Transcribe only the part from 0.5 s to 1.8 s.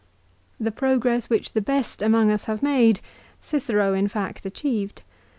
The progress which the